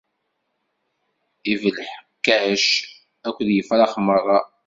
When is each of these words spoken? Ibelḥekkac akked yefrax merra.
Ibelḥekkac 1.51 2.65
akked 3.27 3.47
yefrax 3.55 3.93
merra. 4.05 4.39